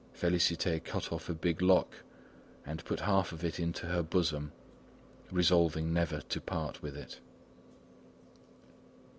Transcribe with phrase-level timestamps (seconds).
[0.19, 1.97] Félicité cut off a big lock
[2.65, 4.51] and put half of it into her bosom,
[5.29, 7.19] resolving never to part with it.